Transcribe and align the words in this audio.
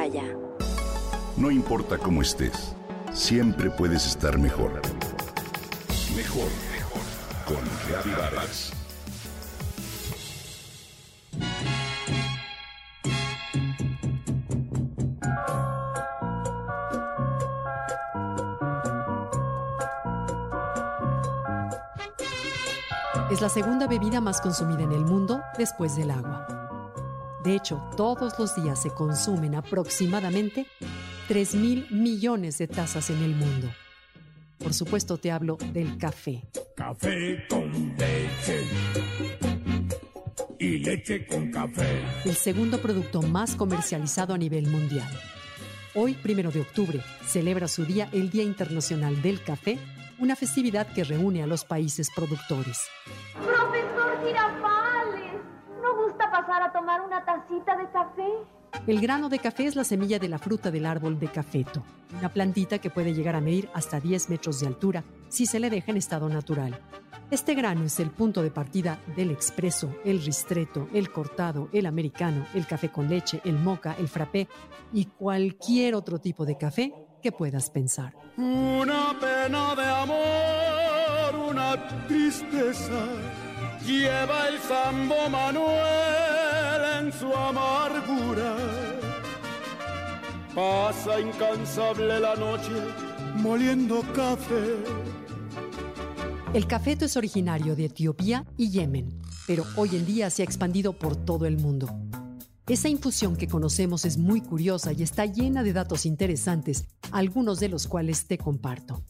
Himalaya. 0.00 0.24
No 1.36 1.50
importa 1.50 1.98
cómo 1.98 2.22
estés, 2.22 2.74
siempre 3.12 3.70
puedes 3.70 4.06
estar 4.06 4.38
mejor. 4.38 4.80
Mejor, 6.16 6.48
mejor. 6.72 7.02
Con 7.46 7.58
Reavivadas. 7.88 8.72
Es 23.30 23.40
la 23.40 23.48
segunda 23.48 23.86
bebida 23.86 24.20
más 24.20 24.40
consumida 24.40 24.82
en 24.82 24.92
el 24.92 25.04
mundo 25.04 25.40
después 25.56 25.94
del 25.94 26.10
agua. 26.10 26.59
De 27.44 27.56
hecho, 27.56 27.82
todos 27.96 28.38
los 28.38 28.54
días 28.54 28.82
se 28.82 28.90
consumen 28.90 29.54
aproximadamente 29.54 30.66
3 31.28 31.54
mil 31.54 31.86
millones 31.90 32.58
de 32.58 32.68
tazas 32.68 33.08
en 33.08 33.22
el 33.22 33.34
mundo. 33.34 33.68
Por 34.58 34.74
supuesto, 34.74 35.16
te 35.16 35.30
hablo 35.30 35.56
del 35.72 35.96
café. 35.96 36.42
Café 36.76 37.46
con 37.48 37.94
leche. 37.96 38.64
Y 40.58 40.78
leche 40.80 41.26
con 41.26 41.50
café. 41.50 42.02
El 42.26 42.34
segundo 42.34 42.78
producto 42.82 43.22
más 43.22 43.56
comercializado 43.56 44.34
a 44.34 44.38
nivel 44.38 44.66
mundial. 44.66 45.08
Hoy, 45.94 46.12
primero 46.14 46.50
de 46.50 46.60
octubre, 46.60 47.00
celebra 47.26 47.68
su 47.68 47.86
día 47.86 48.10
el 48.12 48.28
Día 48.28 48.42
Internacional 48.42 49.22
del 49.22 49.42
Café, 49.42 49.78
una 50.18 50.36
festividad 50.36 50.86
que 50.92 51.04
reúne 51.04 51.42
a 51.42 51.46
los 51.46 51.64
países 51.64 52.10
productores. 52.14 52.78
¿No 56.50 56.56
gusta 56.56 56.58
pasar 56.58 56.62
a 56.62 56.72
tomar 56.72 57.00
una 57.00 57.24
tacita 57.24 57.76
de 57.76 57.90
café? 57.90 58.28
El 58.86 59.00
grano 59.00 59.28
de 59.28 59.38
café 59.38 59.66
es 59.66 59.76
la 59.76 59.84
semilla 59.84 60.18
de 60.18 60.28
la 60.28 60.38
fruta 60.38 60.70
del 60.70 60.86
árbol 60.86 61.18
de 61.18 61.28
cafeto, 61.28 61.82
una 62.18 62.28
plantita 62.28 62.78
que 62.78 62.90
puede 62.90 63.14
llegar 63.14 63.36
a 63.36 63.40
medir 63.40 63.68
hasta 63.74 64.00
10 64.00 64.30
metros 64.30 64.60
de 64.60 64.66
altura 64.66 65.04
si 65.28 65.46
se 65.46 65.60
le 65.60 65.70
deja 65.70 65.90
en 65.90 65.96
estado 65.96 66.28
natural. 66.28 66.78
Este 67.30 67.54
grano 67.54 67.84
es 67.84 68.00
el 68.00 68.10
punto 68.10 68.42
de 68.42 68.50
partida 68.50 68.98
del 69.16 69.30
expreso, 69.30 69.94
el 70.04 70.22
ristreto, 70.24 70.88
el 70.92 71.12
cortado, 71.12 71.68
el 71.72 71.86
americano, 71.86 72.44
el 72.54 72.66
café 72.66 72.90
con 72.90 73.08
leche, 73.08 73.40
el 73.44 73.56
moca, 73.56 73.94
el 73.98 74.08
frappé 74.08 74.48
y 74.92 75.04
cualquier 75.06 75.94
otro 75.94 76.18
tipo 76.18 76.44
de 76.44 76.56
café 76.56 76.92
que 77.22 77.30
puedas 77.30 77.70
pensar. 77.70 78.14
Una 78.36 79.14
pena 79.20 79.74
de 79.76 79.84
amor, 79.84 81.50
una 81.50 82.06
tristeza, 82.08 83.04
lleva 83.90 84.48
el 84.48 84.58
Sambo 84.60 85.28
Manuel 85.28 86.82
en 87.00 87.12
su 87.12 87.34
amargura. 87.34 88.56
Pasa 90.54 91.20
incansable 91.20 92.20
la 92.20 92.34
noche 92.34 92.72
moliendo 93.36 94.02
café. 94.14 94.76
El 96.52 96.66
cafeto 96.66 97.04
es 97.04 97.16
originario 97.16 97.76
de 97.76 97.86
Etiopía 97.86 98.44
y 98.56 98.70
Yemen, 98.70 99.20
pero 99.46 99.64
hoy 99.76 99.90
en 99.96 100.04
día 100.04 100.30
se 100.30 100.42
ha 100.42 100.44
expandido 100.44 100.92
por 100.92 101.16
todo 101.16 101.46
el 101.46 101.56
mundo. 101.56 101.88
Esa 102.66 102.88
infusión 102.88 103.36
que 103.36 103.48
conocemos 103.48 104.04
es 104.04 104.16
muy 104.16 104.40
curiosa 104.40 104.92
y 104.92 105.02
está 105.02 105.26
llena 105.26 105.62
de 105.62 105.72
datos 105.72 106.06
interesantes, 106.06 106.84
algunos 107.10 107.58
de 107.58 107.68
los 107.68 107.86
cuales 107.86 108.26
te 108.26 108.38
comparto. 108.38 109.02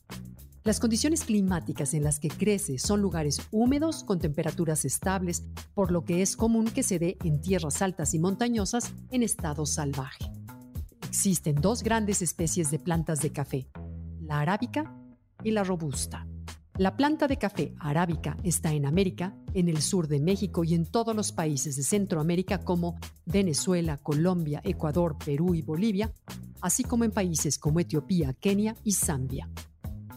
Las 0.62 0.78
condiciones 0.78 1.24
climáticas 1.24 1.94
en 1.94 2.04
las 2.04 2.20
que 2.20 2.28
crece 2.28 2.78
son 2.78 3.00
lugares 3.00 3.40
húmedos 3.50 4.04
con 4.04 4.18
temperaturas 4.18 4.84
estables, 4.84 5.42
por 5.72 5.90
lo 5.90 6.04
que 6.04 6.20
es 6.20 6.36
común 6.36 6.66
que 6.66 6.82
se 6.82 6.98
dé 6.98 7.16
en 7.24 7.40
tierras 7.40 7.80
altas 7.80 8.12
y 8.12 8.18
montañosas 8.18 8.92
en 9.10 9.22
estado 9.22 9.64
salvaje. 9.64 10.30
Existen 11.08 11.54
dos 11.54 11.82
grandes 11.82 12.20
especies 12.20 12.70
de 12.70 12.78
plantas 12.78 13.22
de 13.22 13.32
café, 13.32 13.70
la 14.20 14.40
arábica 14.40 14.94
y 15.42 15.50
la 15.52 15.64
robusta. 15.64 16.26
La 16.76 16.94
planta 16.94 17.26
de 17.26 17.38
café 17.38 17.74
arábica 17.80 18.36
está 18.42 18.74
en 18.74 18.84
América, 18.84 19.34
en 19.54 19.70
el 19.70 19.80
sur 19.80 20.08
de 20.08 20.20
México 20.20 20.62
y 20.62 20.74
en 20.74 20.84
todos 20.84 21.16
los 21.16 21.32
países 21.32 21.76
de 21.76 21.82
Centroamérica 21.82 22.58
como 22.58 22.98
Venezuela, 23.24 23.96
Colombia, 23.96 24.60
Ecuador, 24.62 25.16
Perú 25.24 25.54
y 25.54 25.62
Bolivia, 25.62 26.12
así 26.60 26.84
como 26.84 27.04
en 27.04 27.12
países 27.12 27.58
como 27.58 27.80
Etiopía, 27.80 28.34
Kenia 28.34 28.76
y 28.84 28.92
Zambia. 28.92 29.48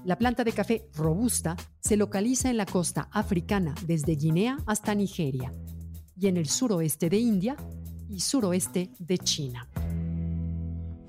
La 0.05 0.17
planta 0.17 0.43
de 0.43 0.51
café 0.51 0.89
robusta 0.95 1.55
se 1.79 1.95
localiza 1.95 2.49
en 2.49 2.57
la 2.57 2.65
costa 2.65 3.07
africana 3.11 3.73
desde 3.85 4.15
Guinea 4.15 4.57
hasta 4.65 4.93
Nigeria 4.93 5.53
y 6.19 6.27
en 6.27 6.35
el 6.35 6.49
suroeste 6.49 7.09
de 7.09 7.17
India 7.17 7.55
y 8.09 8.19
suroeste 8.19 8.91
de 8.99 9.17
China. 9.17 9.67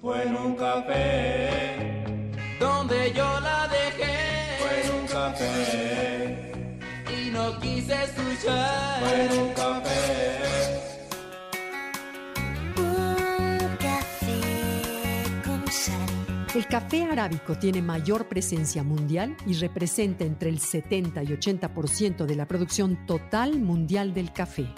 Fue 0.00 0.22
en 0.22 0.36
un 0.36 0.54
café 0.54 2.30
donde 2.60 3.12
yo 3.16 3.40
la 3.40 3.68
dejé. 3.68 4.58
Fue 4.60 4.86
en 4.86 5.00
un 5.00 5.06
café 5.08 6.68
y 7.10 7.30
no 7.32 7.58
quise 7.58 7.94
escuchar. 8.04 9.00
Fue 9.00 9.24
en 9.24 9.40
un 9.40 9.52
café. 9.54 10.43
El 16.54 16.68
café 16.68 17.02
arábico 17.02 17.58
tiene 17.58 17.82
mayor 17.82 18.28
presencia 18.28 18.84
mundial 18.84 19.36
y 19.44 19.54
representa 19.54 20.24
entre 20.24 20.50
el 20.50 20.60
70 20.60 21.24
y 21.24 21.26
80% 21.26 22.26
de 22.26 22.36
la 22.36 22.46
producción 22.46 23.06
total 23.06 23.58
mundial 23.58 24.14
del 24.14 24.32
café. 24.32 24.72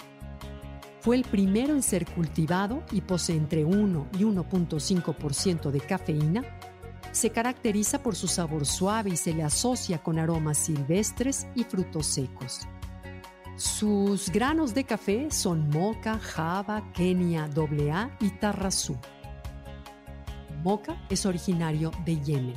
Fue 1.01 1.15
el 1.15 1.21
primero 1.21 1.75
en 1.75 1.83
ser 1.83 2.07
cultivado 2.07 2.83
y 2.91 3.01
posee 3.01 3.35
entre 3.35 3.63
1 3.63 4.07
y 4.17 4.23
1.5% 4.23 5.69
de 5.69 5.79
cafeína. 5.79 6.43
Se 7.11 7.29
caracteriza 7.29 8.01
por 8.01 8.15
su 8.15 8.27
sabor 8.27 8.65
suave 8.65 9.11
y 9.11 9.15
se 9.15 9.35
le 9.35 9.43
asocia 9.43 10.01
con 10.01 10.17
aromas 10.17 10.57
silvestres 10.57 11.45
y 11.53 11.63
frutos 11.63 12.07
secos. 12.07 12.61
Sus 13.55 14.31
granos 14.31 14.73
de 14.73 14.83
café 14.83 15.29
son 15.29 15.69
moca, 15.69 16.17
java, 16.17 16.91
kenia 16.93 17.43
AA 17.55 18.17
y 18.19 18.31
tarrazú. 18.31 18.97
Moca 20.67 21.01
es 21.09 21.25
originario 21.25 21.91
de 22.03 22.21
Yemen. 22.21 22.53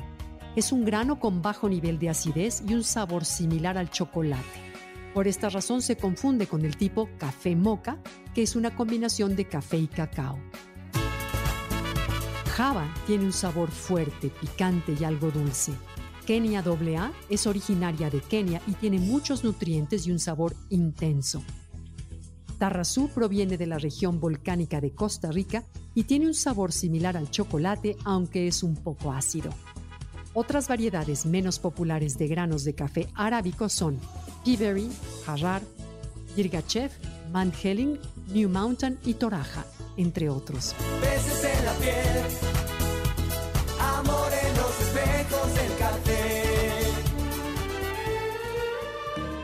Es 0.57 0.73
un 0.73 0.83
grano 0.83 1.17
con 1.17 1.41
bajo 1.41 1.69
nivel 1.69 1.97
de 1.97 2.09
acidez 2.09 2.61
y 2.67 2.73
un 2.73 2.83
sabor 2.83 3.23
similar 3.23 3.77
al 3.77 3.89
chocolate. 3.89 4.43
Por 5.13 5.29
esta 5.29 5.47
razón 5.47 5.81
se 5.81 5.95
confunde 5.95 6.45
con 6.45 6.65
el 6.65 6.75
tipo 6.75 7.07
café 7.17 7.55
moca, 7.55 7.99
que 8.35 8.41
es 8.41 8.57
una 8.57 8.75
combinación 8.75 9.37
de 9.37 9.45
café 9.45 9.77
y 9.77 9.87
cacao. 9.87 10.37
Java 12.53 12.93
tiene 13.07 13.23
un 13.23 13.31
sabor 13.31 13.71
fuerte, 13.71 14.27
picante 14.27 14.93
y 14.99 15.05
algo 15.05 15.31
dulce. 15.31 15.71
Kenia 16.25 16.59
AA 16.59 17.13
es 17.29 17.47
originaria 17.47 18.09
de 18.09 18.19
Kenia 18.19 18.61
y 18.67 18.73
tiene 18.73 18.99
muchos 18.99 19.45
nutrientes 19.45 20.05
y 20.05 20.11
un 20.11 20.19
sabor 20.19 20.53
intenso. 20.67 21.41
Tarrazú 22.61 23.09
proviene 23.09 23.57
de 23.57 23.65
la 23.65 23.79
región 23.79 24.19
volcánica 24.19 24.79
de 24.79 24.91
Costa 24.91 25.31
Rica 25.31 25.63
y 25.95 26.03
tiene 26.03 26.27
un 26.27 26.35
sabor 26.35 26.71
similar 26.71 27.17
al 27.17 27.31
chocolate, 27.31 27.97
aunque 28.03 28.47
es 28.47 28.61
un 28.61 28.75
poco 28.75 29.11
ácido. 29.11 29.49
Otras 30.35 30.67
variedades 30.67 31.25
menos 31.25 31.57
populares 31.57 32.19
de 32.19 32.27
granos 32.27 32.63
de 32.63 32.75
café 32.75 33.07
arábico 33.15 33.67
son 33.67 33.99
Piberry, 34.45 34.91
Harar, 35.25 35.63
Yirgachev, 36.35 36.91
Mandheling, 37.31 37.97
New 38.27 38.47
Mountain 38.47 38.99
y 39.05 39.15
Toraja, 39.15 39.65
entre 39.97 40.29
otros. 40.29 40.75
Besos 41.01 41.43
en 41.43 41.65
la 41.65 41.73
piel, 41.73 42.50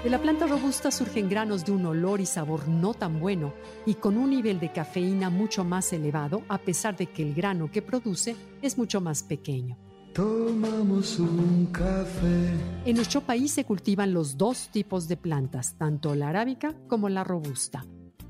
De 0.03 0.12
la 0.12 0.22
planta 0.22 0.46
robusta 0.47 0.91
surgen 0.91 1.28
granos 1.28 1.66
de 1.66 1.72
un 1.72 1.85
olor 1.85 2.22
y 2.22 2.25
sabor 2.25 2.68
no 2.68 2.94
tan 2.94 3.19
bueno 3.19 3.53
y 3.85 3.96
con 3.96 4.16
un 4.16 4.30
nivel 4.30 4.59
de 4.59 4.72
cafeína 4.72 5.30
mucho 5.30 5.66
más 5.66 5.92
elevado 5.92 6.44
a 6.48 6.60
pesar 6.60 6.95
de 6.95 7.07
que 7.07 7.24
el 7.24 7.33
grano 7.33 7.71
que 7.71 7.81
produce 7.81 8.36
es 8.62 8.77
mucho 8.77 9.01
más 9.01 9.24
pequeño. 9.24 9.77
Tomamos 10.13 11.19
un 11.19 11.68
café. 11.71 12.50
En 12.86 12.95
nuestro 12.95 13.21
país 13.21 13.51
se 13.51 13.66
cultivan 13.66 14.13
los 14.13 14.38
dos 14.38 14.69
tipos 14.71 15.07
de 15.07 15.18
plantas, 15.18 15.77
tanto 15.77 16.16
la 16.16 16.30
arábica 16.30 16.74
como 16.88 17.10
la 17.10 17.24
robusta, 17.24 17.86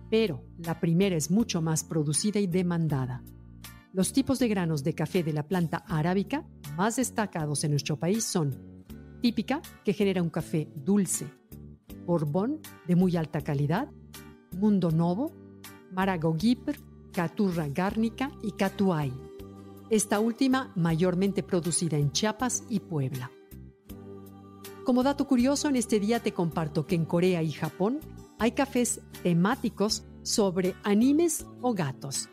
pero 0.10 0.44
la 0.58 0.80
primera 0.80 1.16
es 1.16 1.30
mucho 1.30 1.62
más 1.62 1.84
producida 1.84 2.40
y 2.40 2.48
demandada. 2.48 3.24
Los 3.94 4.14
tipos 4.14 4.40
de 4.40 4.48
granos 4.48 4.84
de 4.84 4.96
café 4.96 5.22
de 5.22 5.34
la 5.34 5.44
planta 5.44 5.84
arábica 5.88 6.48
más 6.76 6.96
destacados 6.96 7.64
en 7.64 7.72
nuestro 7.72 7.98
país 7.98 8.24
son 8.24 8.86
típica, 9.22 9.62
que 9.84 9.94
genera 9.94 10.22
un 10.22 10.30
café 10.30 10.70
dulce, 10.76 11.28
Borbón, 12.08 12.62
de 12.88 12.96
muy 12.96 13.18
alta 13.18 13.42
calidad, 13.42 13.90
Mundo 14.54 14.90
Novo, 14.90 15.34
Maragogipr, 15.92 16.80
Caturra 17.12 17.68
Gárnica 17.68 18.32
y 18.42 18.54
Catuay. 18.54 19.14
Esta 19.90 20.20
última 20.20 20.72
mayormente 20.76 21.44
producida 21.44 21.98
en 21.98 22.12
Chiapas 22.12 22.64
y 22.70 22.80
Puebla. 22.80 23.30
Como 24.86 25.04
dato 25.04 25.28
curioso, 25.28 25.68
en 25.68 25.76
este 25.76 26.00
día 26.00 26.22
te 26.22 26.32
comparto 26.32 26.88
que 26.88 26.96
en 26.96 27.06
Corea 27.06 27.44
y 27.44 27.52
Japón 27.52 28.00
hay 28.40 28.54
cafés 28.54 29.02
temáticos 29.22 30.06
sobre 30.24 30.76
animes 30.84 31.46
o 31.62 31.74
gatos. 31.74 32.30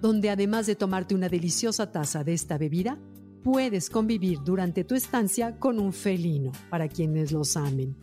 donde 0.00 0.30
además 0.30 0.66
de 0.66 0.76
tomarte 0.76 1.14
una 1.14 1.28
deliciosa 1.28 1.90
taza 1.90 2.22
de 2.22 2.34
esta 2.34 2.58
bebida, 2.58 2.98
puedes 3.42 3.90
convivir 3.90 4.40
durante 4.44 4.84
tu 4.84 4.94
estancia 4.94 5.58
con 5.58 5.78
un 5.78 5.92
felino, 5.92 6.52
para 6.70 6.88
quienes 6.88 7.32
los 7.32 7.56
amen. 7.56 7.96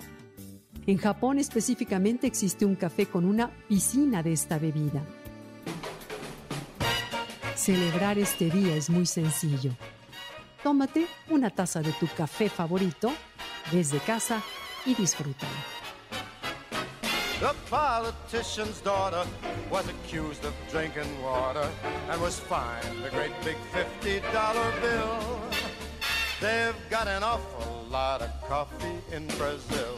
En 0.86 0.98
Japón 0.98 1.40
específicamente 1.40 2.28
existe 2.28 2.66
un 2.66 2.76
café 2.76 3.06
con 3.06 3.24
una 3.24 3.50
piscina 3.70 4.22
de 4.22 4.34
esta 4.34 4.60
bebida. 4.60 5.02
Celebrar 7.56 8.18
este 8.18 8.50
día 8.50 8.76
es 8.76 8.90
muy 8.90 9.06
sencillo. 9.06 9.72
Tómate 10.62 11.08
una 11.30 11.50
taza 11.50 11.82
de 11.82 11.94
tu 11.94 12.08
café 12.08 12.50
favorito 12.50 13.14
desde 13.72 14.00
casa 14.00 14.42
y 14.86 14.94
disfrútalo. 14.94 15.52
The 17.40 17.54
politician's 17.70 18.82
daughter 18.82 19.26
was 19.70 19.86
accused 19.90 20.46
of 20.46 20.54
drinking 20.72 21.22
water 21.22 21.68
and 22.10 22.22
was 22.22 22.40
fined 22.40 23.06
a 23.06 23.10
great 23.10 23.34
big 23.44 23.58
$50 23.74 24.22
bill. 24.82 25.42
They've 26.40 26.90
got 26.90 27.08
an 27.08 27.24
awful 27.24 27.86
lot 27.90 28.22
of 28.22 28.30
coffee 28.48 28.98
in 29.14 29.28
Brazil. 29.38 29.98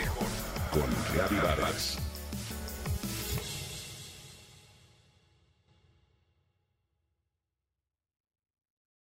Con 0.71 0.89
Vargas. 1.43 2.10